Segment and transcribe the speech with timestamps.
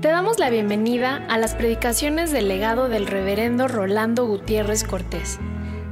[0.00, 5.40] Te damos la bienvenida a las predicaciones del legado del reverendo Rolando Gutiérrez Cortés.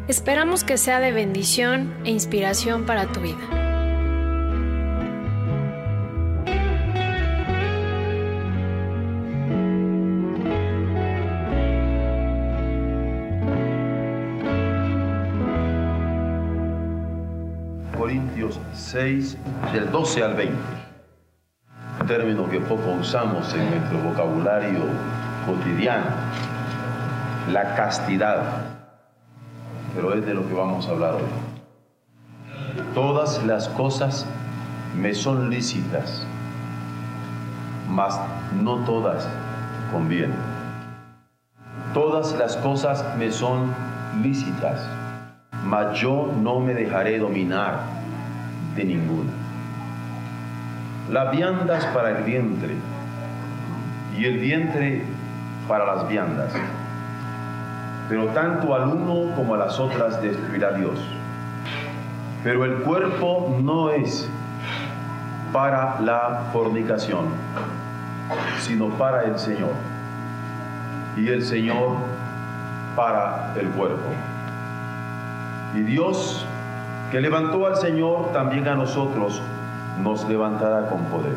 [0.06, 3.36] Esperamos que sea de bendición e inspiración para tu vida.
[17.98, 19.36] Corintios 6,
[19.72, 20.75] del 12 al 20.
[22.06, 24.84] Término que poco usamos en nuestro vocabulario
[25.44, 26.06] cotidiano.
[27.50, 28.42] La castidad.
[29.92, 31.22] Pero es de lo que vamos a hablar hoy.
[32.94, 34.24] Todas las cosas
[34.96, 36.24] me son lícitas,
[37.90, 38.20] mas
[38.62, 39.28] no todas
[39.90, 40.38] convienen.
[41.92, 43.74] Todas las cosas me son
[44.22, 44.80] lícitas,
[45.64, 47.80] mas yo no me dejaré dominar
[48.76, 49.45] de ninguna.
[51.10, 52.74] Las viandas para el vientre
[54.18, 55.02] y el vientre
[55.68, 56.52] para las viandas.
[58.08, 60.98] Pero tanto al uno como a las otras destruirá Dios.
[62.42, 64.28] Pero el cuerpo no es
[65.52, 67.26] para la fornicación,
[68.60, 69.72] sino para el Señor.
[71.16, 71.96] Y el Señor
[72.94, 74.08] para el cuerpo.
[75.74, 76.46] Y Dios
[77.10, 79.40] que levantó al Señor, también a nosotros
[80.02, 81.36] nos levantará con poder.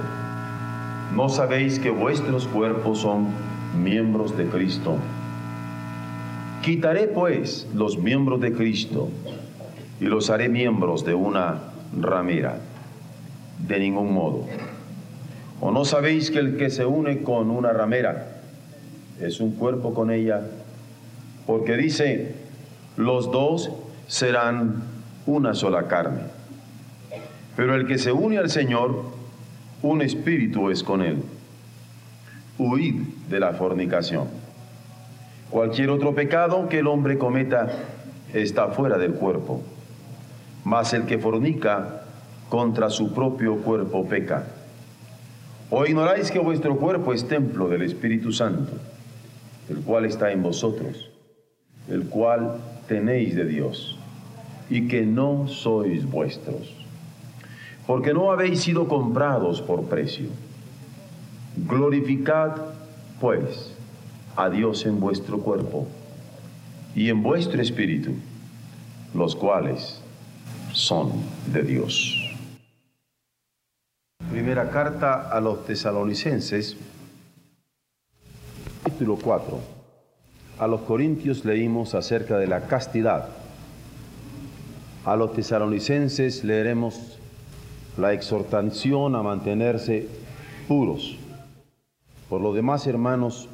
[1.15, 3.27] ¿No sabéis que vuestros cuerpos son
[3.81, 4.95] miembros de Cristo?
[6.61, 9.09] Quitaré pues los miembros de Cristo
[9.99, 11.59] y los haré miembros de una
[11.99, 12.59] ramera.
[13.67, 14.45] De ningún modo.
[15.61, 18.41] ¿O no sabéis que el que se une con una ramera
[19.19, 20.41] es un cuerpo con ella?
[21.45, 22.35] Porque dice,
[22.95, 23.71] los dos
[24.07, 24.83] serán
[25.25, 26.38] una sola carne.
[27.59, 29.03] Pero el que se une al Señor,
[29.81, 31.17] un espíritu es con él.
[32.57, 34.29] Huid de la fornicación.
[35.49, 37.67] Cualquier otro pecado que el hombre cometa
[38.33, 39.61] está fuera del cuerpo,
[40.63, 42.03] mas el que fornica
[42.47, 44.45] contra su propio cuerpo peca.
[45.69, 48.71] ¿O ignoráis que vuestro cuerpo es templo del Espíritu Santo,
[49.67, 51.11] el cual está en vosotros,
[51.89, 52.55] el cual
[52.87, 53.99] tenéis de Dios?
[54.69, 56.78] y que no sois vuestros,
[57.89, 60.27] porque no habéis sido comprados por precio.
[61.67, 62.51] Glorificad,
[63.19, 63.73] pues,
[64.35, 65.87] a Dios en vuestro cuerpo
[66.93, 68.11] y en vuestro espíritu,
[69.15, 70.03] los cuales
[70.71, 71.13] son
[71.51, 72.15] de Dios.
[74.29, 76.77] Primera carta a los tesalonicenses,
[78.83, 79.59] capítulo 4.
[80.59, 83.29] A los corintios leímos acerca de la castidad
[85.05, 87.08] a los tesalonicenses leeremos
[87.99, 90.07] la exhortación a mantenerse
[90.67, 91.17] puros.
[92.29, 93.49] Por lo demás, hermanos,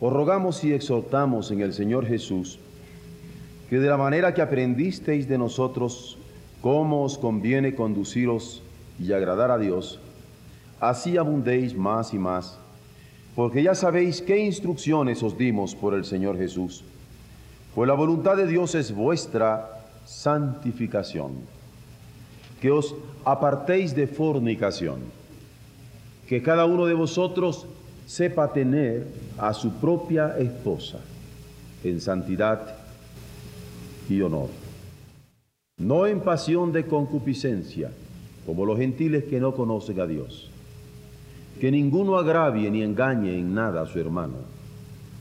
[0.00, 2.58] os rogamos y exhortamos en el Señor Jesús
[3.68, 6.18] que de la manera que aprendisteis de nosotros
[6.60, 8.62] cómo os conviene conduciros
[8.98, 9.98] y agradar a Dios,
[10.80, 12.58] así abundéis más y más,
[13.34, 16.84] porque ya sabéis qué instrucciones os dimos por el Señor Jesús.
[17.74, 21.32] Pues la voluntad de Dios es vuestra santificación,
[22.60, 22.94] que os
[23.24, 25.00] apartéis de fornicación,
[26.28, 27.66] que cada uno de vosotros
[28.06, 29.06] sepa tener
[29.38, 30.98] a su propia esposa
[31.84, 32.76] en santidad
[34.08, 34.48] y honor,
[35.78, 37.90] no en pasión de concupiscencia,
[38.46, 40.50] como los gentiles que no conocen a Dios.
[41.60, 44.38] Que ninguno agravie ni engañe en nada a su hermano,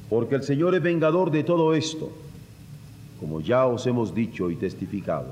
[0.10, 2.12] porque el Señor es vengador de todo esto
[3.20, 5.28] como ya os hemos dicho y testificado,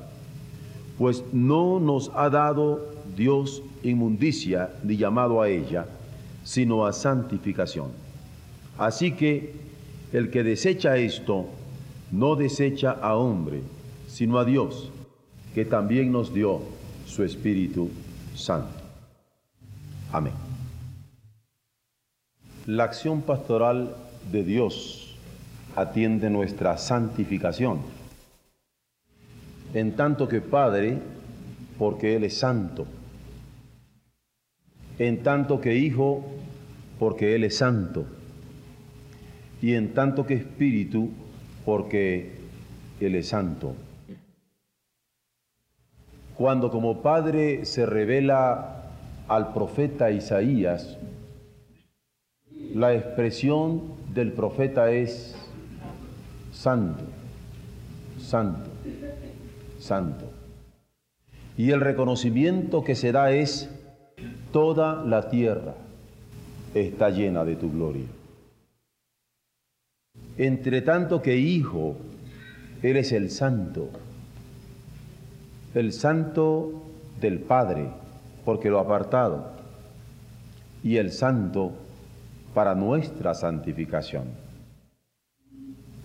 [0.97, 5.85] pues no nos ha dado Dios inmundicia ni llamado a ella,
[6.43, 7.91] sino a santificación.
[8.77, 9.53] Así que
[10.11, 11.45] el que desecha esto,
[12.11, 13.61] no desecha a hombre,
[14.07, 14.91] sino a Dios,
[15.53, 16.62] que también nos dio
[17.06, 17.89] su Espíritu
[18.35, 18.83] Santo.
[20.12, 20.33] Amén.
[22.65, 23.95] La acción pastoral
[24.31, 25.15] de Dios
[25.75, 27.79] atiende nuestra santificación.
[29.73, 30.99] En tanto que Padre,
[31.79, 32.85] porque Él es santo.
[34.99, 36.23] En tanto que Hijo,
[36.99, 38.05] porque Él es santo.
[39.61, 41.09] Y en tanto que Espíritu,
[41.65, 42.35] porque
[42.99, 43.75] Él es santo.
[46.35, 48.91] Cuando como Padre se revela
[49.27, 50.97] al profeta Isaías,
[52.73, 53.81] la expresión
[54.13, 55.35] del profeta es
[56.51, 57.03] santo,
[58.19, 58.72] santo,
[59.83, 60.31] santo.
[61.57, 63.69] Y el reconocimiento que se da es
[64.51, 65.75] toda la tierra,
[66.74, 68.06] está llena de tu gloria.
[70.38, 71.95] Entre tanto que Hijo,
[72.81, 73.89] eres el Santo,
[75.75, 76.83] el Santo
[77.21, 77.89] del Padre,
[78.44, 79.51] porque lo ha apartado,
[80.83, 81.74] y el Santo
[82.53, 84.25] para nuestra santificación.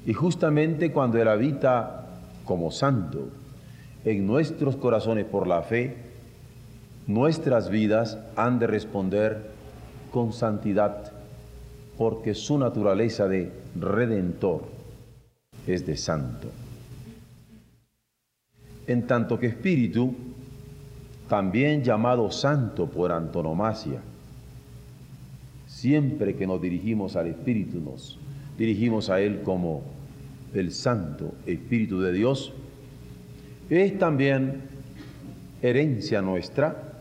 [0.07, 2.07] Y justamente cuando Él habita
[2.45, 3.29] como Santo
[4.05, 5.97] en nuestros corazones por la fe,
[7.07, 9.51] nuestras vidas han de responder
[10.13, 11.13] con santidad,
[11.97, 14.65] porque su naturaleza de redentor
[15.67, 16.49] es de santo.
[18.87, 20.15] En tanto que espíritu,
[21.29, 24.01] también llamado santo por antonomasia,
[25.67, 28.19] siempre que nos dirigimos al espíritu nos
[28.59, 29.83] dirigimos a él como
[30.53, 32.53] el santo espíritu de Dios,
[33.77, 34.63] es también
[35.63, 37.01] herencia nuestra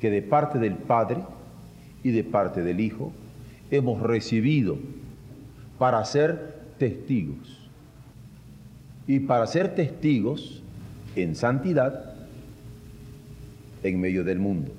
[0.00, 1.22] que de parte del Padre
[2.02, 3.12] y de parte del Hijo
[3.70, 4.78] hemos recibido
[5.78, 7.68] para ser testigos.
[9.06, 10.62] Y para ser testigos
[11.14, 12.14] en santidad
[13.82, 14.72] en medio del mundo.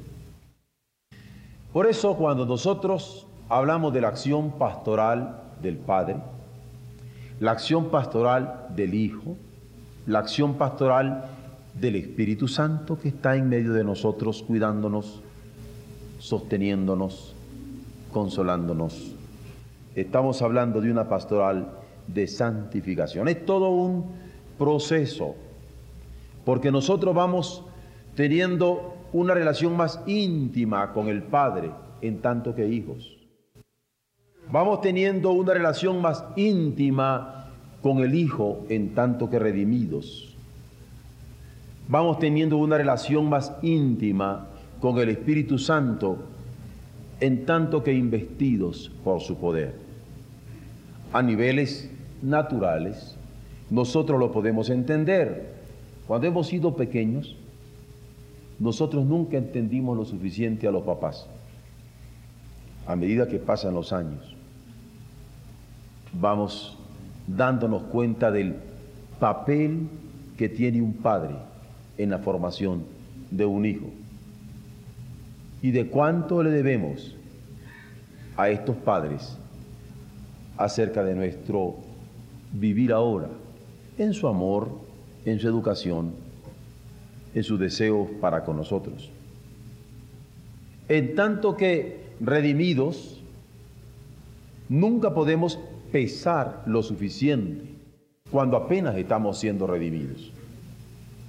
[1.72, 6.18] Por eso cuando nosotros hablamos de la acción pastoral del Padre,
[7.40, 9.38] la acción pastoral del Hijo,
[10.08, 11.26] la acción pastoral
[11.74, 15.22] del Espíritu Santo que está en medio de nosotros, cuidándonos,
[16.18, 17.36] sosteniéndonos,
[18.12, 19.14] consolándonos.
[19.96, 21.72] Estamos hablando de una pastoral
[22.08, 23.28] de santificación.
[23.28, 24.06] Es todo un
[24.58, 25.36] proceso,
[26.46, 27.64] porque nosotros vamos
[28.16, 31.72] teniendo una relación más íntima con el Padre
[32.02, 33.18] en tanto que hijos.
[34.50, 37.47] Vamos teniendo una relación más íntima
[37.82, 40.36] con el Hijo en tanto que redimidos.
[41.88, 44.48] Vamos teniendo una relación más íntima
[44.82, 46.18] con el Espíritu Santo
[47.20, 49.76] en tanto que investidos por su poder.
[51.14, 51.90] A niveles
[52.22, 53.16] naturales,
[53.70, 55.56] nosotros lo podemos entender.
[56.08, 57.36] Cuando hemos sido pequeños,
[58.60, 61.28] nosotros nunca entendimos lo suficiente a los papás.
[62.86, 64.36] A medida que pasan los años,
[66.14, 66.78] vamos
[67.28, 68.56] dándonos cuenta del
[69.20, 69.88] papel
[70.38, 71.36] que tiene un padre
[71.98, 72.84] en la formación
[73.32, 73.90] de un hijo
[75.62, 77.16] y de cuánto le debemos
[78.38, 79.38] a estos padres
[80.58, 81.76] acerca de nuestro
[82.54, 83.30] vivir ahora,
[83.98, 84.70] en su amor,
[85.26, 86.14] en su educación,
[87.34, 89.12] en su deseo para con nosotros.
[90.88, 93.22] En tanto que redimidos,
[94.70, 95.60] nunca podemos
[95.92, 97.78] pesar lo suficiente
[98.32, 100.32] cuando apenas estamos siendo redimidos.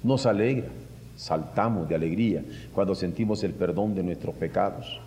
[0.03, 0.69] Nos alegra,
[1.17, 2.45] saltamos de alegría
[2.75, 5.01] cuando sentimos el perdón de nuestros pecados.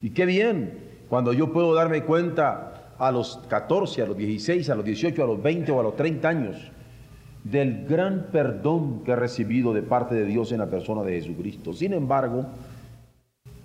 [0.00, 4.74] Y qué bien cuando yo puedo darme cuenta a los 14, a los 16, a
[4.74, 6.56] los 18, a los 20 o a los 30 años
[7.44, 11.72] del gran perdón que he recibido de parte de Dios en la persona de Jesucristo.
[11.72, 12.46] Sin embargo,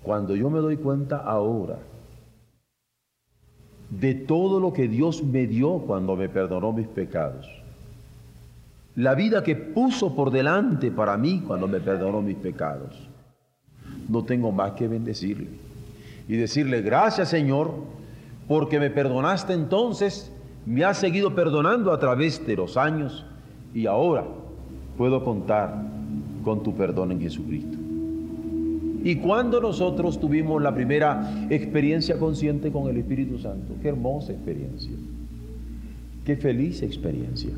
[0.02, 1.78] cuando yo me doy cuenta ahora
[3.90, 7.46] de todo lo que Dios me dio cuando me perdonó mis pecados,
[8.96, 12.96] la vida que puso por delante para mí cuando me perdonó mis pecados,
[14.08, 15.48] no tengo más que bendecirle
[16.28, 17.74] y decirle, gracias Señor,
[18.48, 20.32] porque me perdonaste entonces,
[20.64, 23.24] me has seguido perdonando a través de los años
[23.74, 24.24] y ahora
[24.96, 25.74] puedo contar
[26.42, 27.85] con tu perdón en Jesucristo.
[29.06, 34.90] Y cuando nosotros tuvimos la primera experiencia consciente con el Espíritu Santo, qué hermosa experiencia,
[36.24, 37.50] qué feliz experiencia.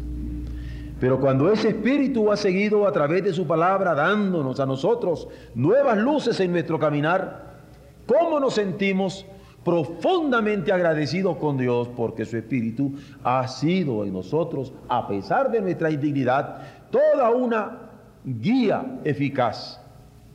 [1.00, 5.97] Pero cuando ese Espíritu ha seguido a través de su palabra dándonos a nosotros nuevas
[5.97, 7.61] luces en nuestro caminar,
[8.07, 9.25] ¿cómo nos sentimos
[9.64, 12.93] profundamente agradecidos con Dios porque su Espíritu
[13.25, 16.59] ha sido en nosotros, a pesar de nuestra indignidad,
[16.90, 17.88] toda una
[18.23, 19.81] guía eficaz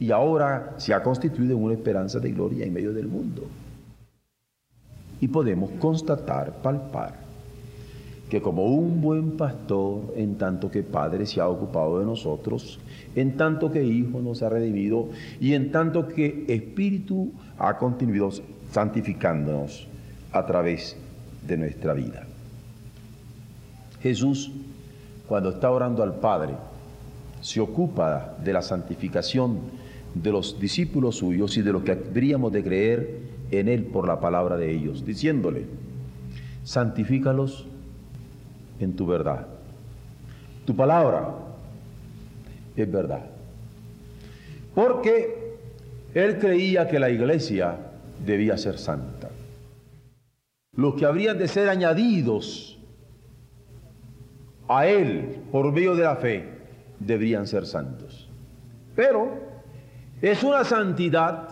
[0.03, 3.43] y ahora se ha constituido en una esperanza de gloria en medio del mundo.
[5.21, 7.21] Y podemos constatar, palpar,
[8.29, 12.81] que como un buen pastor, en tanto que Padre se ha ocupado de nosotros,
[13.15, 15.07] en tanto que Hijo nos ha redimido
[15.39, 18.31] y en tanto que Espíritu ha continuado
[18.73, 19.87] santificándonos
[20.33, 20.97] a través
[21.47, 22.25] de nuestra vida.
[24.01, 24.51] Jesús,
[25.29, 26.55] cuando está orando al Padre,
[27.39, 29.82] se ocupa de la santificación
[30.15, 33.19] de los discípulos suyos y de lo que habríamos de creer
[33.51, 35.65] en Él por la palabra de ellos, diciéndole,
[36.63, 37.65] santifícalos
[38.79, 39.47] en tu verdad.
[40.65, 41.35] Tu palabra
[42.75, 43.25] es verdad.
[44.73, 45.43] Porque
[46.13, 47.77] él creía que la iglesia
[48.25, 49.29] debía ser santa.
[50.75, 52.79] Los que habrían de ser añadidos
[54.67, 56.45] a Él por medio de la fe
[56.99, 58.29] deberían ser santos.
[58.95, 59.52] Pero
[60.23, 61.49] es una santidad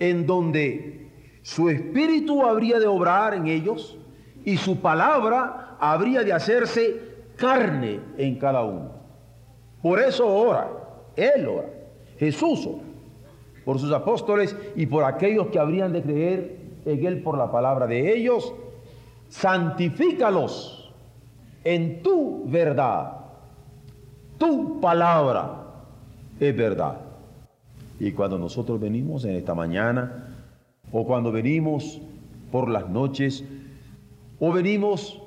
[0.00, 1.08] en donde
[1.42, 3.96] su espíritu habría de obrar en ellos
[4.44, 7.00] y su palabra habría de hacerse
[7.36, 8.90] carne en cada uno.
[9.80, 10.68] Por eso ora,
[11.14, 11.68] Él ora,
[12.18, 12.82] Jesús ora,
[13.64, 17.86] por sus apóstoles y por aquellos que habrían de creer en Él por la palabra
[17.86, 18.52] de ellos,
[19.28, 20.92] santifícalos
[21.62, 23.12] en tu verdad.
[24.38, 25.66] Tu palabra
[26.40, 27.07] es verdad.
[28.00, 30.28] Y cuando nosotros venimos en esta mañana,
[30.92, 32.00] o cuando venimos
[32.52, 33.44] por las noches,
[34.38, 35.20] o venimos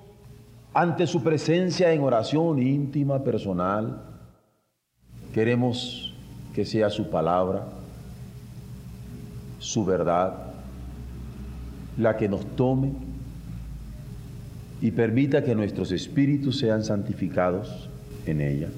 [0.73, 4.03] ante su presencia en oración íntima, personal,
[5.33, 6.13] queremos
[6.53, 7.67] que sea su palabra,
[9.59, 10.53] su verdad,
[11.97, 12.93] la que nos tome
[14.81, 17.89] y permita que nuestros espíritus sean santificados
[18.25, 18.69] en ella,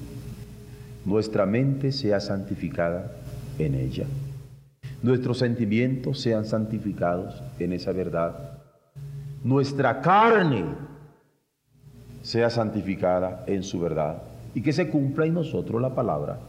[1.06, 3.12] nuestra mente sea santificada
[3.60, 4.06] en ella,
[5.02, 8.54] nuestros sentimientos sean santificados en esa verdad
[9.44, 10.64] nuestra carne
[12.22, 14.24] sea santificada en su verdad
[14.56, 16.40] y que se cumpla en nosotros la palabra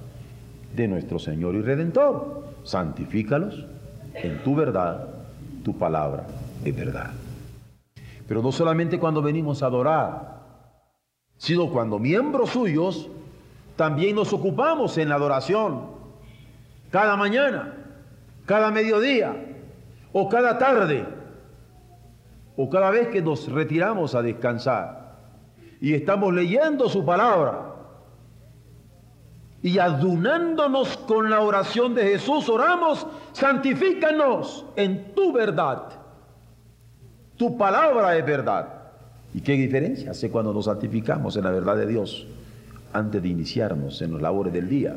[0.76, 2.44] de nuestro Señor y Redentor.
[2.62, 3.66] Santifícalos
[4.14, 5.08] en tu verdad,
[5.64, 6.24] tu palabra
[6.64, 7.10] es verdad.
[8.28, 10.40] Pero no solamente cuando venimos a adorar,
[11.36, 13.08] sino cuando miembros suyos
[13.74, 15.80] también nos ocupamos en la adoración,
[16.94, 17.74] cada mañana,
[18.46, 19.34] cada mediodía
[20.12, 21.04] o cada tarde
[22.56, 25.16] o cada vez que nos retiramos a descansar
[25.80, 27.74] y estamos leyendo su palabra
[29.60, 35.88] y adunándonos con la oración de Jesús, oramos, santifícanos en tu verdad.
[37.36, 38.68] Tu palabra es verdad.
[39.34, 42.24] ¿Y qué diferencia hace cuando nos santificamos en la verdad de Dios
[42.92, 44.94] antes de iniciarnos en los labores del día?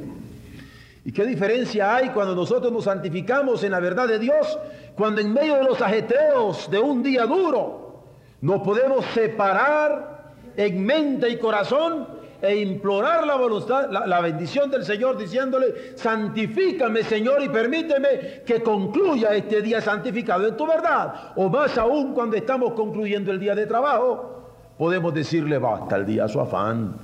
[1.08, 4.60] ¿Y qué diferencia hay cuando nosotros nos santificamos en la verdad de Dios?
[4.94, 8.04] Cuando en medio de los ajeteos de un día duro
[8.42, 12.10] nos podemos separar en mente y corazón
[12.42, 19.34] e implorar la voluntad, la, bendición del Señor diciéndole, santifícame Señor y permíteme que concluya
[19.34, 21.32] este día santificado en tu verdad.
[21.38, 26.28] O más aún cuando estamos concluyendo el día de trabajo, podemos decirle, basta el día
[26.28, 26.96] su afán,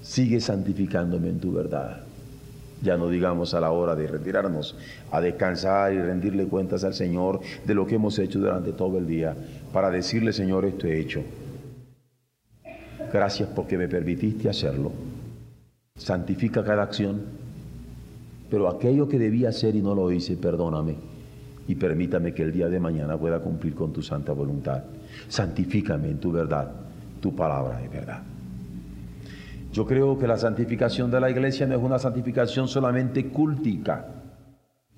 [0.00, 2.06] sigue santificándome en tu verdad
[2.82, 4.76] ya no digamos a la hora de retirarnos
[5.10, 9.06] a descansar y rendirle cuentas al Señor de lo que hemos hecho durante todo el
[9.06, 9.34] día,
[9.72, 11.22] para decirle, Señor, esto he hecho.
[13.12, 14.92] Gracias porque me permitiste hacerlo.
[15.96, 17.22] Santifica cada acción,
[18.50, 20.96] pero aquello que debía hacer y no lo hice, perdóname
[21.68, 24.84] y permítame que el día de mañana pueda cumplir con tu santa voluntad.
[25.28, 26.70] Santifícame en tu verdad,
[27.20, 28.22] tu palabra es verdad.
[29.76, 34.06] Yo creo que la santificación de la iglesia no es una santificación solamente cultica.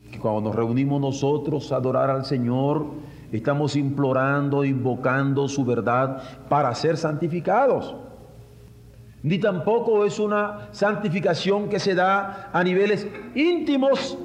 [0.08, 2.87] Que cuando nos reunimos nosotros a adorar al Señor,
[3.32, 7.97] estamos implorando, invocando su verdad para ser santificados.
[9.25, 13.04] Ni tampoco es una santificación que se da a niveles
[13.35, 14.16] íntimos,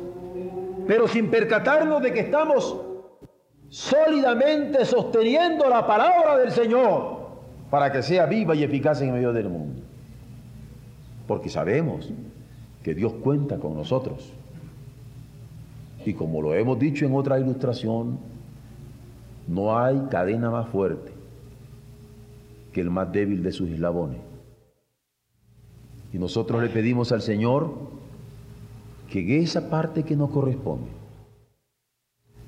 [0.85, 2.79] pero sin percatarnos de que estamos
[3.69, 7.23] sólidamente sosteniendo la palabra del Señor
[7.71, 9.82] para que sea viva y eficaz en medio del mundo
[11.27, 12.11] porque sabemos
[12.83, 14.33] que Dios cuenta con nosotros.
[16.05, 18.17] Y como lo hemos dicho en otra ilustración,
[19.47, 21.11] no hay cadena más fuerte
[22.73, 24.19] que el más débil de sus eslabones.
[26.11, 27.73] Y nosotros le pedimos al Señor
[29.09, 30.89] que esa parte que nos corresponde,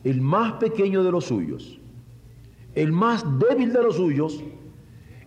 [0.03, 1.79] el más pequeño de los suyos,
[2.73, 4.43] el más débil de los suyos,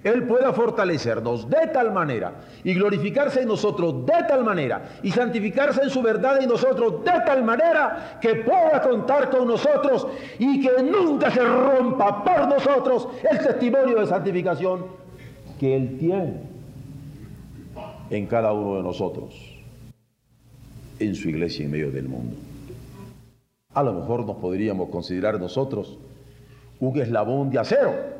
[0.08, 2.32] él pueda fortalecernos de tal manera
[2.64, 7.12] y glorificarse en nosotros de tal manera y santificarse en su verdad en nosotros de
[7.26, 10.06] tal manera que pueda contar con nosotros
[10.38, 14.86] y que nunca se rompa por nosotros el testimonio de santificación
[15.58, 16.40] que Él tiene
[18.10, 19.34] en cada uno de nosotros,
[20.98, 22.36] en su iglesia en medio del mundo.
[23.74, 25.98] A lo mejor nos podríamos considerar nosotros
[26.80, 28.17] un eslabón de acero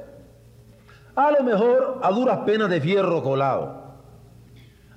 [1.18, 3.75] a lo mejor a duras penas de fierro colado.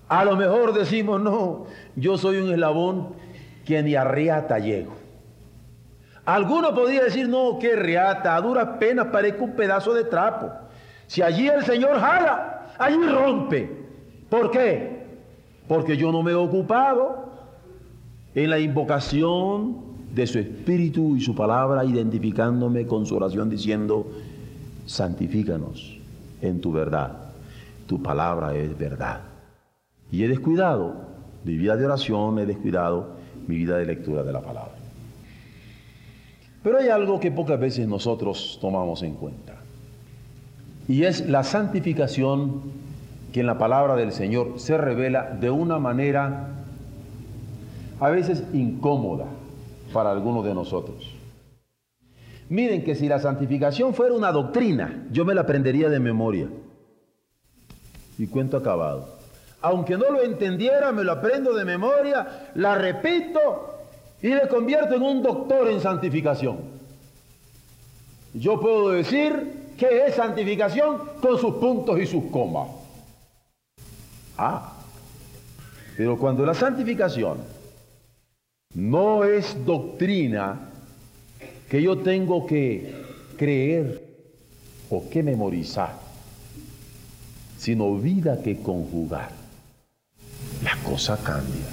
[0.08, 3.16] A lo mejor decimos, no, yo soy un eslabón
[3.66, 4.94] que ni a riata llego.
[6.24, 10.52] Alguno podría decir, no, qué riata, a duras penas parezco un pedazo de trapo.
[11.08, 13.88] Si allí el Señor jala, allí rompe.
[14.30, 15.08] ¿Por qué?
[15.68, 17.32] Porque yo no me he ocupado
[18.36, 19.76] en la invocación
[20.14, 24.06] de su espíritu y su palabra, identificándome con su oración diciendo,
[24.86, 26.01] santifícanos
[26.42, 27.34] en tu verdad.
[27.88, 29.22] Tu palabra es verdad.
[30.12, 30.96] Y he descuidado
[31.44, 33.16] mi vida de oración, he descuidado
[33.48, 34.74] mi vida de lectura de la palabra.
[36.64, 39.56] Pero hay algo que pocas veces nosotros tomamos en cuenta.
[40.88, 42.62] Y es la santificación
[43.34, 46.50] que en la palabra del Señor se revela de una manera
[48.00, 49.26] a veces incómoda
[49.94, 51.11] para algunos de nosotros.
[52.52, 56.50] Miren que si la santificación fuera una doctrina, yo me la aprendería de memoria.
[58.18, 59.08] Y cuento acabado.
[59.62, 63.40] Aunque no lo entendiera, me lo aprendo de memoria, la repito
[64.22, 66.58] y me convierto en un doctor en santificación.
[68.34, 72.68] Yo puedo decir que es santificación con sus puntos y sus comas.
[74.38, 74.74] Ah,
[75.96, 77.38] pero cuando la santificación
[78.74, 80.71] no es doctrina
[81.72, 82.94] que yo tengo que
[83.38, 84.04] creer
[84.90, 85.94] o que memorizar,
[87.58, 89.30] sino vida que conjugar.
[90.66, 91.64] La cosa cambia.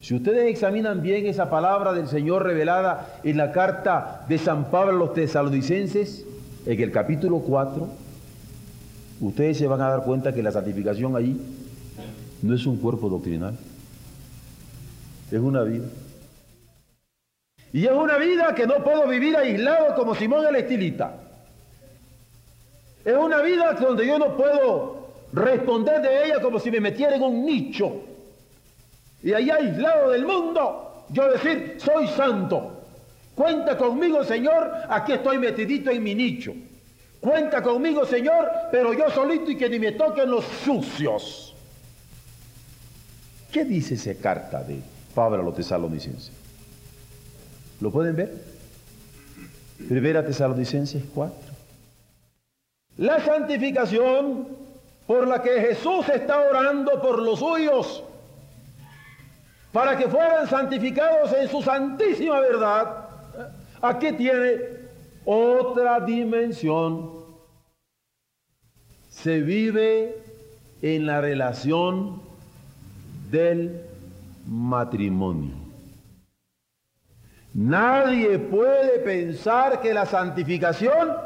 [0.00, 4.94] Si ustedes examinan bien esa palabra del Señor revelada en la carta de San Pablo
[4.94, 6.24] a los tesalonicenses,
[6.66, 7.88] en el capítulo 4,
[9.20, 11.40] ustedes se van a dar cuenta que la santificación allí
[12.42, 13.56] no es un cuerpo doctrinal
[15.30, 15.84] es una vida.
[17.72, 21.14] Y es una vida que no puedo vivir aislado como Simón el estilita.
[23.04, 27.22] Es una vida donde yo no puedo responder de ella como si me metiera en
[27.22, 28.02] un nicho.
[29.22, 32.82] Y allá aislado del mundo, yo decir, soy santo.
[33.34, 36.52] Cuenta conmigo, Señor, aquí estoy metidito en mi nicho.
[37.20, 41.54] Cuenta conmigo, Señor, pero yo solito y que ni me toquen los sucios.
[43.52, 44.80] ¿Qué dice esa carta de
[45.14, 46.37] Pablo a los tesalonicenses.
[47.80, 48.32] ¿Lo pueden ver?
[49.88, 51.36] Primera Tesalonicenses 4.
[52.98, 54.48] La santificación
[55.06, 58.02] por la que Jesús está orando por los suyos,
[59.72, 63.08] para que fueran santificados en su santísima verdad,
[63.80, 64.58] aquí tiene
[65.24, 67.10] otra dimensión.
[69.10, 70.16] Se vive
[70.82, 72.20] en la relación
[73.30, 73.80] del
[74.46, 75.67] matrimonio.
[77.54, 81.16] Nadie puede pensar que la santificación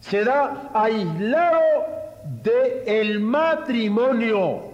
[0.00, 1.60] se da aislado
[2.42, 4.70] del el matrimonio.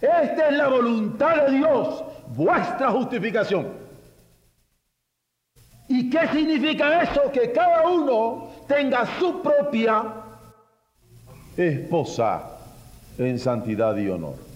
[0.00, 3.68] Esta es la voluntad de Dios, vuestra justificación.
[5.88, 7.32] ¿Y qué significa eso?
[7.32, 10.04] Que cada uno tenga su propia
[11.56, 12.42] esposa
[13.16, 14.47] en santidad y honor.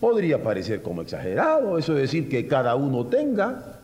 [0.00, 3.80] Podría parecer como exagerado eso de decir que cada uno tenga.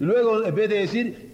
[0.00, 1.30] Luego, en vez de decir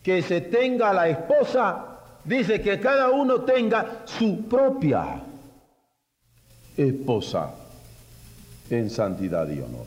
[0.00, 5.22] que se tenga la esposa, dice que cada uno tenga su propia
[6.76, 7.52] esposa
[8.70, 9.86] en santidad y honor.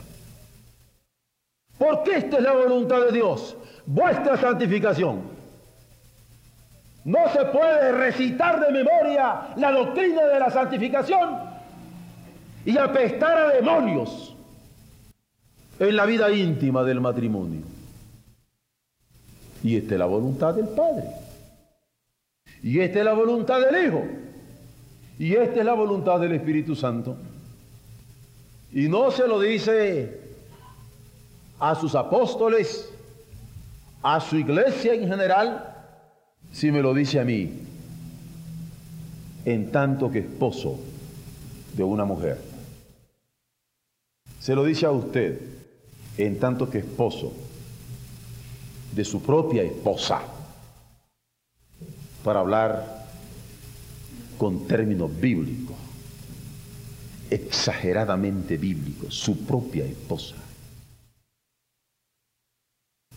[1.78, 3.56] Porque esta es la voluntad de Dios,
[3.86, 5.22] vuestra santificación.
[7.06, 11.53] No se puede recitar de memoria la doctrina de la santificación
[12.64, 14.34] y apestar a demonios
[15.78, 17.62] en la vida íntima del matrimonio.
[19.62, 21.04] Y esta es la voluntad del Padre.
[22.62, 24.02] Y esta es la voluntad del Hijo.
[25.18, 27.16] Y esta es la voluntad del Espíritu Santo.
[28.72, 30.20] Y no se lo dice
[31.60, 32.90] a sus apóstoles,
[34.02, 35.74] a su iglesia en general,
[36.52, 37.52] si me lo dice a mí,
[39.44, 40.78] en tanto que esposo
[41.74, 42.53] de una mujer.
[44.44, 45.40] Se lo dice a usted,
[46.18, 47.32] en tanto que esposo
[48.94, 50.20] de su propia esposa,
[52.22, 53.06] para hablar
[54.36, 55.74] con términos bíblicos,
[57.30, 60.36] exageradamente bíblicos, su propia esposa.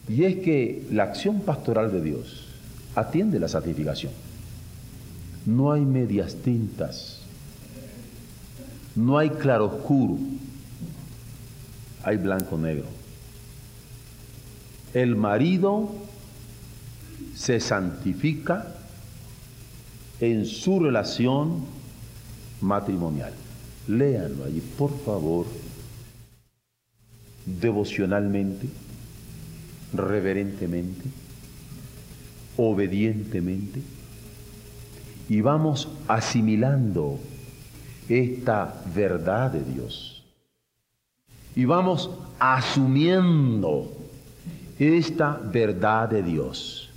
[0.08, 2.48] Y es que la acción pastoral de Dios
[2.96, 4.14] atiende la santificación.
[5.46, 7.20] No hay medias tintas,
[8.96, 10.37] no hay claroscuro
[12.08, 12.86] hay blanco-negro.
[14.94, 15.94] El marido
[17.36, 18.66] se santifica
[20.22, 21.66] en su relación
[22.62, 23.34] matrimonial.
[23.90, 25.48] Léanlo allí, por favor,
[27.46, 28.70] devocionalmente,
[29.94, 31.10] reverentemente,
[32.56, 33.82] obedientemente,
[35.28, 37.20] y vamos asimilando
[38.08, 40.17] esta verdad de Dios
[41.58, 43.92] y vamos asumiendo
[44.78, 46.92] esta verdad de Dios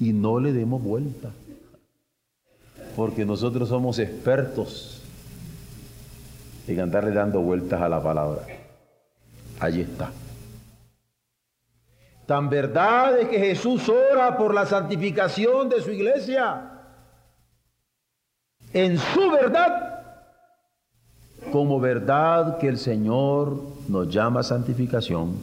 [0.00, 1.30] y no le demos vuelta,
[2.96, 5.00] porque nosotros somos expertos
[6.66, 8.42] en andarle dando vueltas a la palabra.
[9.60, 10.10] Allí está.
[12.26, 16.72] Tan verdad es que Jesús ora por la santificación de su iglesia
[18.72, 19.91] en su verdad
[21.52, 25.34] como verdad que el Señor nos llama a santificación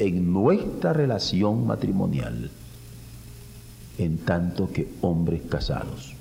[0.00, 2.50] en nuestra relación matrimonial,
[3.98, 6.14] en tanto que hombres casados.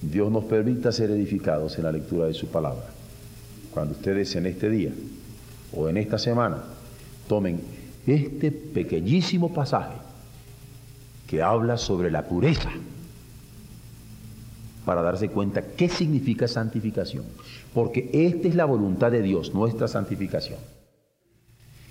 [0.00, 2.86] Dios nos permita ser edificados en la lectura de su palabra.
[3.72, 4.92] Cuando ustedes en este día
[5.72, 6.62] o en esta semana
[7.28, 7.60] tomen
[8.06, 9.96] este pequeñísimo pasaje
[11.26, 12.70] que habla sobre la pureza,
[14.88, 17.24] para darse cuenta qué significa santificación.
[17.74, 20.58] Porque esta es la voluntad de Dios, nuestra santificación.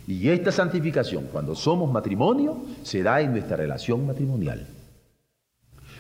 [0.08, 4.66] Y esta santificación, cuando somos matrimonio, se da en nuestra relación matrimonial.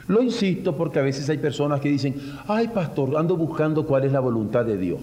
[0.07, 2.15] Lo insisto porque a veces hay personas que dicen,
[2.47, 4.99] ay pastor, ando buscando cuál es la voluntad de Dios.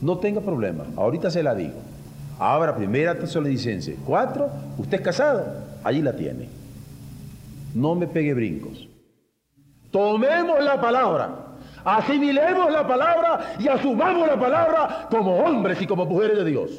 [0.00, 1.80] No tenga problema, ahorita se la digo.
[2.38, 3.96] Ahora, primera licencia.
[4.06, 5.44] Cuatro, usted es casado,
[5.82, 6.48] allí la tiene.
[7.74, 8.88] No me pegue brincos.
[9.90, 11.30] Tomemos la palabra,
[11.84, 16.70] asimilemos la palabra y asumamos la palabra como hombres y como mujeres de Dios.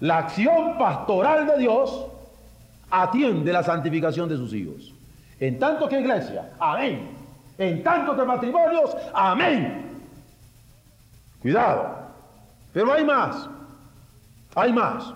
[0.00, 2.06] La acción pastoral de Dios
[2.90, 4.92] atiende la santificación de sus hijos.
[5.38, 7.10] En tanto que iglesia, amén.
[7.58, 10.00] En tanto que matrimonios, amén.
[11.42, 11.98] Cuidado.
[12.72, 13.48] Pero hay más.
[14.54, 15.12] Hay más.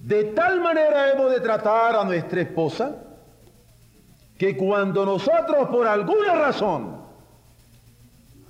[0.00, 2.94] De tal manera hemos de tratar a nuestra esposa
[4.38, 6.96] que cuando nosotros por alguna razón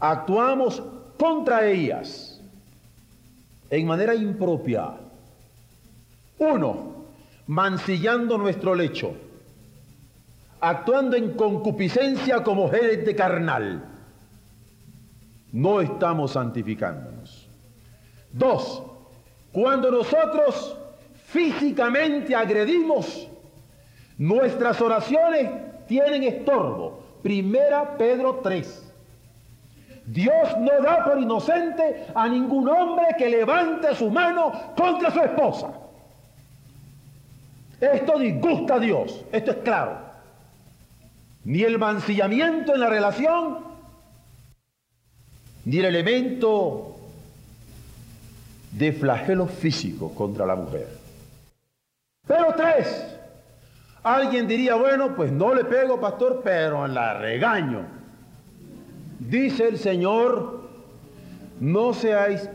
[0.01, 0.83] actuamos
[1.19, 2.41] contra ellas
[3.71, 4.95] en manera impropia,
[6.39, 7.05] uno,
[7.47, 9.15] mancillando nuestro lecho,
[10.61, 13.85] actuando en concupiscencia como gente carnal,
[15.53, 17.49] no estamos santificándonos.
[18.33, 18.83] Dos,
[19.53, 20.77] cuando nosotros
[21.27, 23.29] físicamente agredimos,
[24.19, 25.51] nuestras oraciones
[25.87, 27.03] tienen estorbo.
[27.23, 28.93] Primera Pedro 3.
[30.07, 35.73] Dios no da por inocente a ningún hombre que levante su mano contra su esposa.
[37.81, 39.99] Esto disgusta a Dios, esto es claro.
[41.45, 43.59] Ni el mancillamiento en la relación,
[45.65, 46.97] ni el elemento
[48.73, 50.89] de flagelo físico contra la mujer.
[52.27, 53.14] Pero tres,
[54.05, 57.87] Alguien diría, bueno, pues no le pego, pastor, pero la regaño.
[59.19, 60.61] Dice el Señor,
[61.59, 62.51] no seáis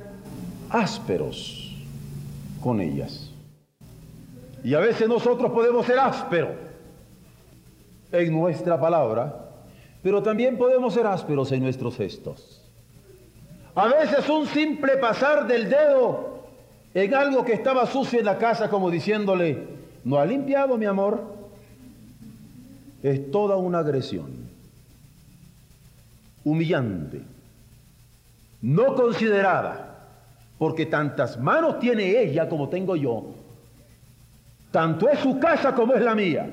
[0.69, 1.75] ásperos
[2.62, 3.31] con ellas.
[4.63, 6.51] Y a veces nosotros podemos ser ásperos
[8.12, 9.49] en nuestra palabra,
[10.03, 12.63] pero también podemos ser ásperos en nuestros gestos.
[13.73, 16.43] A veces un simple pasar del dedo
[16.93, 19.65] en algo que estaba sucio en la casa como diciéndole,
[20.03, 21.38] ¿no ha limpiado mi amor?
[23.01, 24.49] Es toda una agresión,
[26.43, 27.21] humillante,
[28.62, 30.07] no considerada,
[30.57, 33.33] porque tantas manos tiene ella como tengo yo,
[34.71, 36.49] tanto es su casa como es la mía.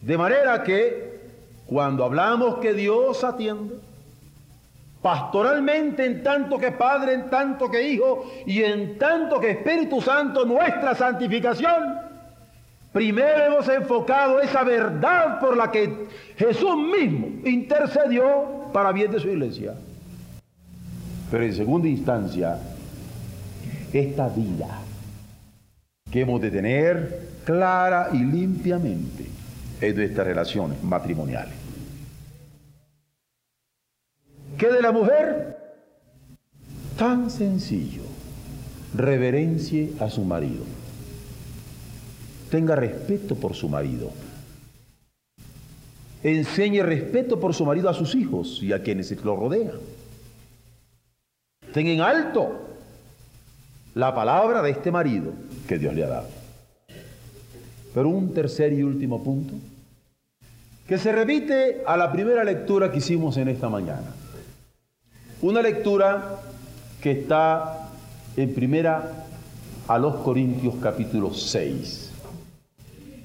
[0.00, 1.20] De manera que
[1.66, 3.76] cuando hablamos que Dios atiende,
[5.00, 10.44] pastoralmente en tanto que Padre, en tanto que Hijo y en tanto que Espíritu Santo,
[10.44, 12.09] nuestra santificación,
[12.92, 19.28] Primero hemos enfocado esa verdad por la que Jesús mismo intercedió para bien de su
[19.28, 19.74] iglesia.
[21.30, 22.58] Pero en segunda instancia,
[23.92, 24.80] esta vida
[26.10, 29.26] que hemos de tener clara y limpiamente
[29.80, 31.54] en nuestras relaciones matrimoniales.
[34.58, 35.56] ¿Qué de la mujer?
[36.98, 38.02] Tan sencillo,
[38.94, 40.79] reverencie a su marido
[42.50, 44.10] tenga respeto por su marido.
[46.22, 49.78] Enseñe respeto por su marido a sus hijos y a quienes lo rodean.
[51.72, 52.68] Tenga en alto
[53.94, 55.32] la palabra de este marido
[55.66, 56.28] que Dios le ha dado.
[57.94, 59.54] Pero un tercer y último punto,
[60.86, 64.14] que se repite a la primera lectura que hicimos en esta mañana.
[65.40, 66.40] Una lectura
[67.00, 67.88] que está
[68.36, 69.26] en primera
[69.88, 72.09] a los Corintios capítulo 6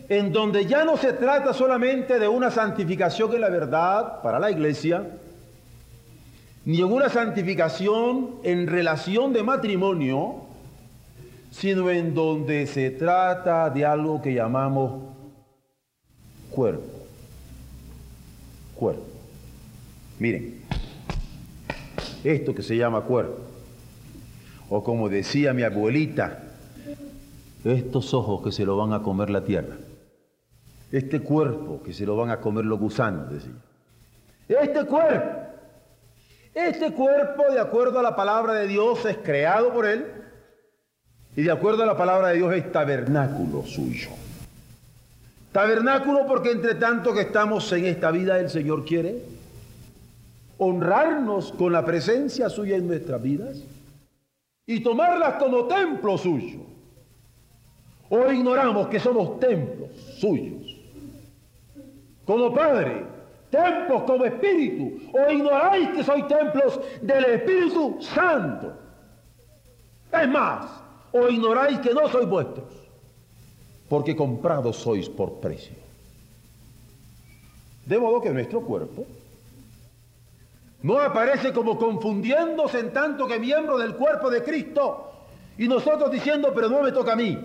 [0.09, 4.51] en donde ya no se trata solamente de una santificación en la verdad para la
[4.51, 5.03] iglesia,
[6.65, 10.41] ni en una santificación en relación de matrimonio,
[11.51, 15.13] sino en donde se trata de algo que llamamos
[16.49, 16.83] cuerpo.
[18.75, 19.03] Cuerpo.
[20.19, 20.61] Miren,
[22.23, 23.39] esto que se llama cuerpo,
[24.69, 26.43] o como decía mi abuelita,
[27.63, 29.75] estos ojos que se lo van a comer la tierra,
[30.91, 33.51] este cuerpo que se lo van a comer los gusanos, decía.
[34.47, 35.39] Este cuerpo,
[36.53, 40.05] este cuerpo de acuerdo a la palabra de Dios es creado por Él
[41.35, 44.09] y de acuerdo a la palabra de Dios es tabernáculo suyo.
[45.51, 49.21] Tabernáculo porque entre tanto que estamos en esta vida el Señor quiere
[50.57, 53.61] honrarnos con la presencia suya en nuestras vidas
[54.65, 56.59] y tomarlas como templo suyo.
[58.09, 60.54] O ignoramos que somos templos suyos.
[62.25, 63.05] Como Padre,
[63.49, 64.99] templos como Espíritu.
[65.13, 68.73] O ignoráis que sois templos del Espíritu Santo.
[70.11, 70.65] Es más,
[71.11, 72.67] o ignoráis que no sois vuestros,
[73.89, 75.75] porque comprados sois por precio.
[77.85, 79.05] De modo que nuestro cuerpo
[80.81, 85.11] no aparece como confundiéndose en tanto que miembro del cuerpo de Cristo
[85.57, 87.37] y nosotros diciendo, pero no me toca a mí.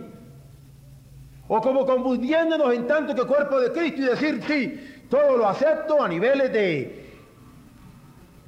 [1.52, 6.00] O como confundiéndonos en tanto que cuerpo de Cristo y decir, sí, todo lo acepto
[6.00, 7.10] a niveles de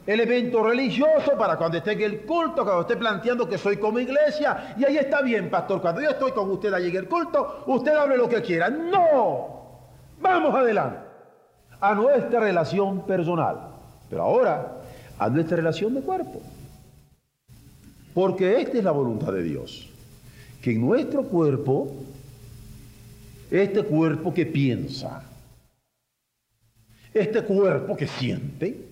[0.06, 4.76] elemento religioso para cuando esté en el culto, cuando esté planteando que soy como iglesia,
[4.78, 7.92] y ahí está bien, pastor, cuando yo estoy con usted allí en el culto, usted
[7.92, 8.70] hable lo que quiera.
[8.70, 9.80] No,
[10.20, 11.00] vamos adelante
[11.80, 13.56] a nuestra relación personal.
[14.08, 14.76] Pero ahora
[15.18, 16.40] a nuestra relación de cuerpo.
[18.14, 19.88] Porque esta es la voluntad de Dios.
[20.62, 21.88] Que en nuestro cuerpo,
[23.52, 25.22] este cuerpo que piensa,
[27.12, 28.88] este cuerpo que siente,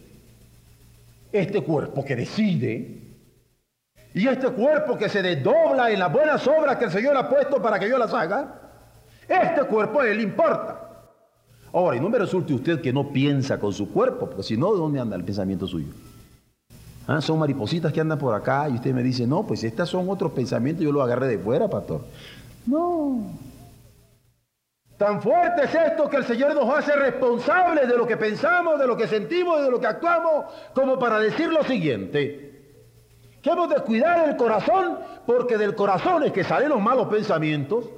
[1.32, 2.98] este cuerpo que decide,
[4.12, 7.62] y este cuerpo que se desdobla en las buenas obras que el Señor ha puesto
[7.62, 8.60] para que yo las haga,
[9.26, 10.88] este cuerpo a Él importa.
[11.72, 14.72] Ahora, y no me resulte usted que no piensa con su cuerpo, porque si no,
[14.72, 15.92] ¿de dónde anda el pensamiento suyo?
[17.06, 20.10] Ah, son maripositas que andan por acá y usted me dice, no, pues estas son
[20.10, 22.04] otros pensamientos, yo lo agarré de fuera, pastor.
[22.66, 23.49] No.
[25.00, 28.86] Tan fuerte es esto que el Señor nos hace responsables de lo que pensamos, de
[28.86, 32.84] lo que sentimos y de lo que actuamos, como para decir lo siguiente,
[33.40, 37.88] que hemos de cuidar el corazón, porque del corazón es que salen los malos pensamientos,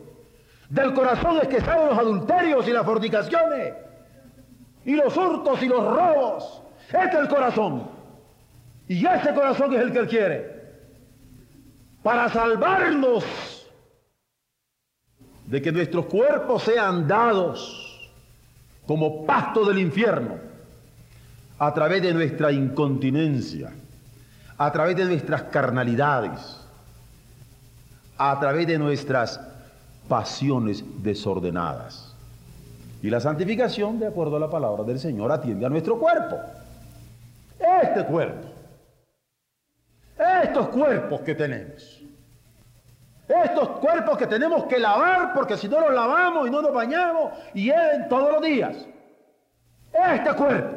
[0.69, 3.75] del corazón es que salen los adulterios y las fornicaciones,
[4.85, 6.63] y los hurtos y los robos.
[6.87, 7.83] Este es el corazón.
[8.87, 10.63] Y ese corazón es el que Él quiere.
[12.05, 13.52] Para salvarnos
[15.53, 18.11] de que nuestros cuerpos sean dados
[18.87, 20.37] como pasto del infierno
[21.59, 23.71] a través de nuestra incontinencia,
[24.57, 26.59] a través de nuestras carnalidades,
[28.17, 29.39] a través de nuestras
[30.09, 32.15] pasiones desordenadas.
[33.03, 36.37] Y la santificación, de acuerdo a la palabra del Señor, atiende a nuestro cuerpo.
[37.83, 38.53] Este cuerpo
[40.43, 42.02] estos cuerpos que tenemos.
[43.45, 47.33] Estos cuerpos que tenemos que lavar porque si no los lavamos y no nos bañamos
[47.55, 48.77] y en todos los días.
[49.93, 50.77] Este cuerpo.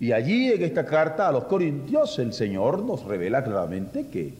[0.00, 4.34] Y allí en esta carta a los Corintios el Señor nos revela claramente que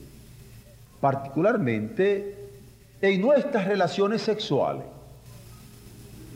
[1.00, 2.36] particularmente
[3.00, 4.84] en nuestras relaciones sexuales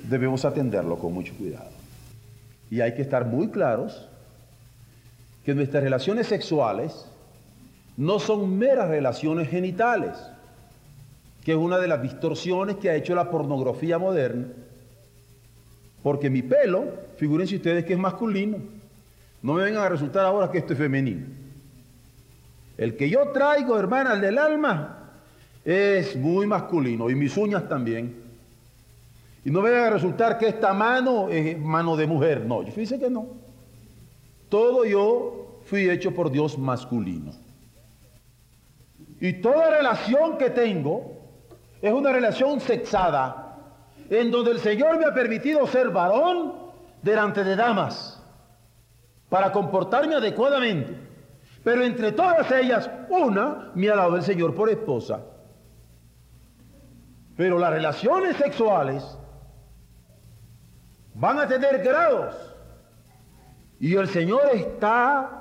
[0.08, 1.70] debemos atenderlo con mucho cuidado.
[2.70, 4.06] Y hay que estar muy claros
[5.44, 7.06] que nuestras relaciones sexuales
[7.98, 10.16] no son meras relaciones genitales,
[11.44, 14.46] que es una de las distorsiones que ha hecho la pornografía moderna.
[16.04, 16.84] Porque mi pelo,
[17.16, 18.58] figúrense ustedes que es masculino.
[19.42, 21.26] No me vengan a resultar ahora que esto es femenino.
[22.76, 25.10] El que yo traigo, hermanas del alma,
[25.64, 28.14] es muy masculino y mis uñas también.
[29.44, 32.46] Y no me vengan a resultar que esta mano es mano de mujer.
[32.46, 33.26] No, yo fíjense que no.
[34.48, 37.47] Todo yo fui hecho por Dios masculino.
[39.20, 41.18] Y toda relación que tengo
[41.82, 43.56] es una relación sexada,
[44.10, 46.54] en donde el Señor me ha permitido ser varón
[47.02, 48.22] delante de damas,
[49.28, 50.96] para comportarme adecuadamente.
[51.64, 55.20] Pero entre todas ellas, una me ha dado el Señor por esposa.
[57.36, 59.04] Pero las relaciones sexuales
[61.14, 62.34] van a tener grados
[63.80, 65.38] y el Señor está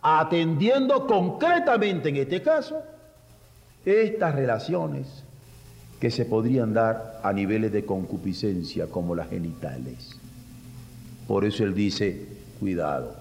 [0.00, 2.82] atendiendo concretamente en este caso
[3.84, 5.24] estas relaciones
[6.00, 10.18] que se podrían dar a niveles de concupiscencia como las genitales.
[11.28, 12.26] Por eso Él dice,
[12.58, 13.16] cuidado.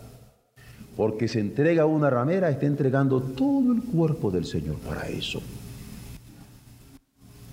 [0.98, 5.42] porque se entrega una ramera, está entregando todo el cuerpo del Señor para eso.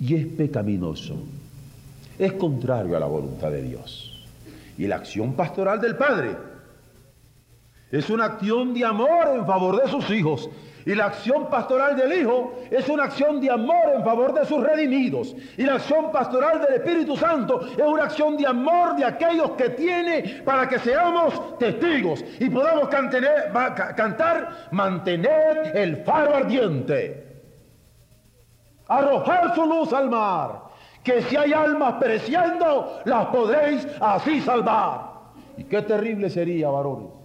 [0.01, 1.16] Y es pecaminoso,
[2.18, 4.27] es contrario a la voluntad de Dios.
[4.77, 6.37] Y la acción pastoral del Padre
[7.90, 10.51] es una acción de amor en favor de sus hijos,
[10.84, 14.62] y la acción pastoral del Hijo es una acción de amor en favor de sus
[14.62, 15.34] redimidos.
[15.56, 19.70] Y la acción pastoral del Espíritu Santo es una acción de amor de aquellos que
[19.70, 27.26] tiene para que seamos testigos y podamos cantar, mantener el faro ardiente.
[28.86, 30.68] Arrojar su luz al mar.
[31.02, 35.10] Que si hay almas pereciendo, las podréis así salvar.
[35.56, 37.17] Y qué terrible sería, varones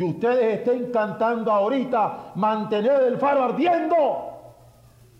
[0.00, 4.30] que ustedes estén cantando ahorita, mantener el faro ardiendo.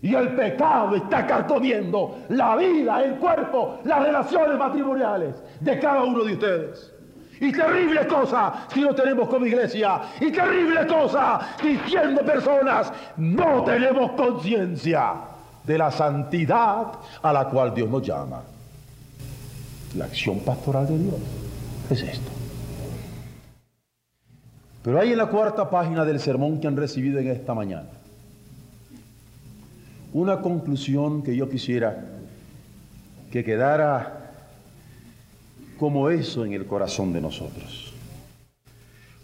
[0.01, 6.23] Y el pecado está carcomiendo la vida, el cuerpo, las relaciones matrimoniales de cada uno
[6.23, 6.91] de ustedes.
[7.39, 10.01] Y terrible cosa si no tenemos como iglesia.
[10.19, 15.13] Y terrible cosa si siendo personas no tenemos conciencia
[15.63, 16.87] de la santidad
[17.21, 18.41] a la cual Dios nos llama.
[19.95, 21.19] La acción pastoral de Dios
[21.91, 22.40] es esto.
[24.83, 27.89] Pero hay en la cuarta página del sermón que han recibido en esta mañana
[30.13, 32.05] una conclusión que yo quisiera
[33.31, 34.33] que quedara
[35.77, 37.93] como eso en el corazón de nosotros.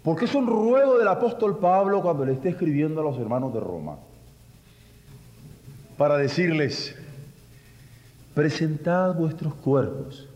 [0.02, 3.60] Porque es un ruego del apóstol Pablo cuando le está escribiendo a los hermanos de
[3.60, 3.98] Roma
[5.98, 6.96] para decirles,
[8.34, 10.30] presentad vuestros cuerpos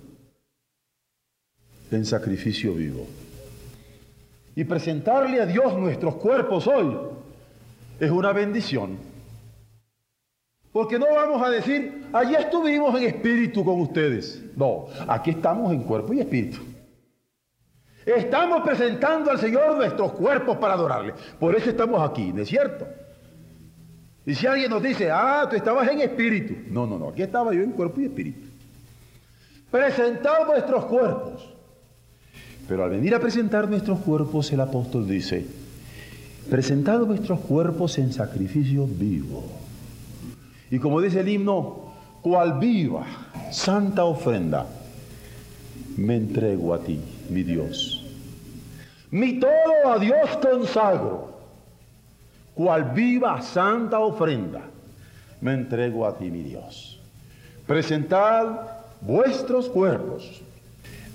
[1.91, 3.07] en sacrificio vivo
[4.55, 6.97] y presentarle a Dios nuestros cuerpos hoy
[7.99, 8.97] es una bendición.
[10.71, 14.41] Porque no vamos a decir, allí estuvimos en espíritu con ustedes.
[14.55, 16.59] No, aquí estamos en cuerpo y espíritu.
[18.05, 21.13] Estamos presentando al Señor nuestros cuerpos para adorarle.
[21.39, 22.87] Por eso estamos aquí, ¿no es cierto?
[24.25, 26.55] Y si alguien nos dice, ah, tú estabas en espíritu.
[26.69, 28.47] No, no, no, aquí estaba yo en cuerpo y espíritu.
[29.69, 31.53] Presentad vuestros cuerpos
[32.71, 35.45] pero al venir a presentar nuestros cuerpos, el apóstol dice,
[36.49, 39.43] presentad vuestros cuerpos en sacrificio vivo.
[40.69, 43.05] Y como dice el himno, cual viva,
[43.51, 44.67] santa ofrenda,
[45.97, 46.97] me entrego a ti,
[47.29, 48.05] mi Dios.
[49.09, 51.41] Mi todo a Dios consagro,
[52.55, 54.61] cual viva, santa ofrenda,
[55.41, 57.01] me entrego a ti, mi Dios.
[57.67, 58.45] Presentad
[59.01, 60.41] vuestros cuerpos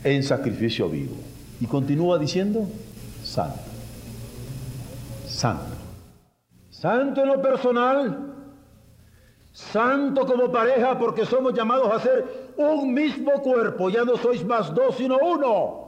[0.04, 1.16] en sacrificio vivo.
[1.60, 2.66] Y continúa diciendo,
[3.22, 3.60] santo.
[5.26, 5.76] Santo.
[6.70, 8.34] Santo en lo personal,
[9.52, 13.88] santo como pareja, porque somos llamados a ser un mismo cuerpo.
[13.88, 15.86] Ya no sois más dos, sino uno.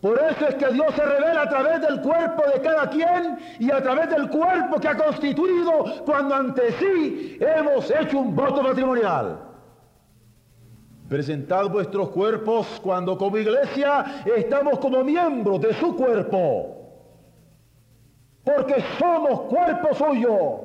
[0.00, 3.70] Por eso es que Dios se revela a través del cuerpo de cada quien y
[3.70, 9.49] a través del cuerpo que ha constituido cuando ante sí hemos hecho un voto matrimonial.
[11.10, 16.76] Presentad vuestros cuerpos cuando como iglesia estamos como miembros de su cuerpo.
[18.44, 20.60] Porque somos cuerpo suyo,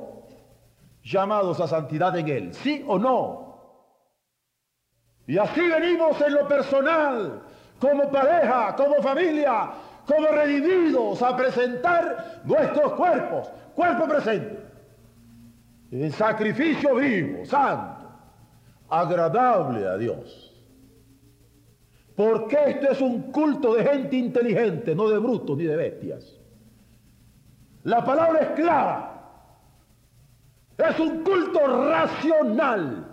[1.02, 3.58] llamados a santidad en él, sí o no.
[5.26, 7.42] Y así venimos en lo personal,
[7.80, 9.72] como pareja, como familia,
[10.06, 14.64] como redimidos a presentar nuestros cuerpos, cuerpo presente,
[15.90, 17.95] en sacrificio vivo, santo
[18.88, 20.52] agradable a Dios.
[22.14, 26.34] Porque esto es un culto de gente inteligente, no de brutos ni de bestias.
[27.84, 29.12] La palabra es clara.
[30.78, 33.06] Es un culto racional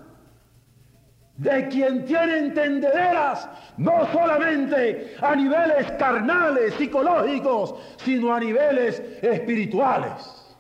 [1.38, 10.56] de quien tiene entendederas, no solamente a niveles carnales, psicológicos, sino a niveles espirituales.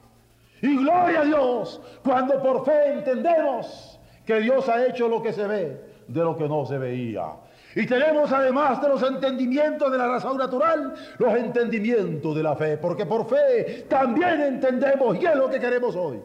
[0.62, 3.93] Y gloria a Dios cuando por fe entendemos
[4.26, 7.28] que Dios ha hecho lo que se ve de lo que no se veía.
[7.76, 12.78] Y tenemos además de los entendimientos de la razón natural, los entendimientos de la fe,
[12.78, 16.22] porque por fe también entendemos, y es lo que queremos hoy,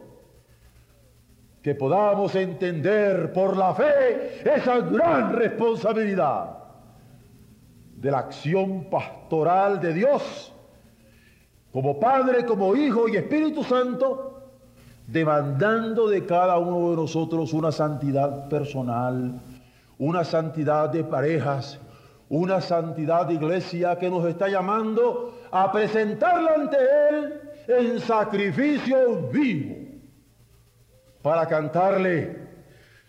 [1.63, 6.57] que podamos entender por la fe esa gran responsabilidad
[7.95, 10.53] de la acción pastoral de Dios,
[11.71, 14.38] como Padre, como Hijo y Espíritu Santo,
[15.11, 19.41] demandando de cada uno de nosotros una santidad personal,
[19.97, 21.79] una santidad de parejas,
[22.29, 26.77] una santidad de iglesia que nos está llamando a presentarla ante
[27.09, 29.75] Él en sacrificio vivo,
[31.23, 32.47] para cantarle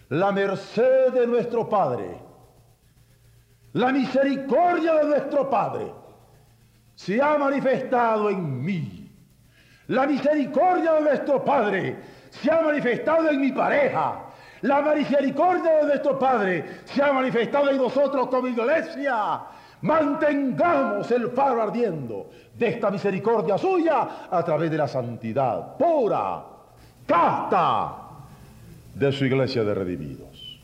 [0.09, 2.19] la merced de nuestro Padre,
[3.75, 5.93] la misericordia de nuestro Padre,
[6.95, 9.00] se ha manifestado en mí.
[9.91, 11.97] La misericordia de nuestro Padre
[12.31, 14.25] se ha manifestado en mi pareja.
[14.63, 19.41] La misericordia de nuestro Padre se ha manifestado en nosotros como iglesia.
[19.83, 26.45] Mantengamos el faro ardiendo de esta misericordia suya a través de la santidad pura,
[27.05, 27.97] casta
[28.95, 30.61] de su iglesia de redimidos.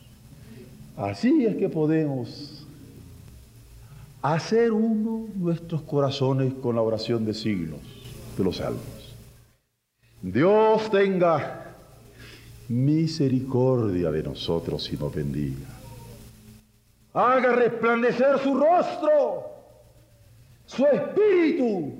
[0.95, 2.65] Así es que podemos
[4.21, 7.81] hacer uno nuestros corazones con la oración de siglos
[8.37, 8.96] de los salmos.
[10.21, 11.65] Dios tenga
[12.69, 15.67] misericordia de nosotros y nos bendiga.
[17.13, 19.45] Haga resplandecer su rostro,
[20.65, 21.93] su espíritu,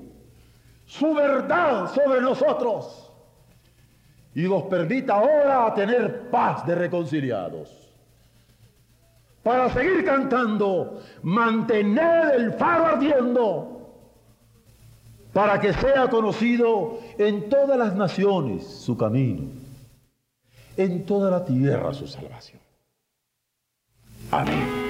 [0.86, 3.10] su verdad sobre nosotros
[4.34, 7.70] y nos permita ahora tener paz de reconciliados.
[9.42, 13.77] Para seguir cantando, mantener el faro ardiendo
[15.32, 19.68] para que sea conocido en todas las naciones su camino
[20.78, 22.60] en toda la tierra su salvación.
[24.30, 24.87] Amén.